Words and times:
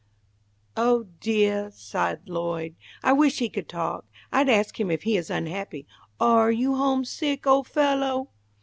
"Oh, 0.75 1.03
deah!" 1.19 1.69
sighed 1.71 2.27
Lloyd, 2.27 2.75
"I 3.03 3.13
wish 3.13 3.37
he 3.37 3.49
could 3.49 3.69
talk. 3.69 4.03
I'd 4.31 4.49
ask 4.49 4.79
him 4.79 4.89
if 4.89 5.03
he 5.03 5.15
is 5.15 5.29
unhappy. 5.29 5.85
Are 6.19 6.49
you 6.51 6.73
homesick, 6.75 7.45
old 7.45 7.67
fellow?" 7.67 8.31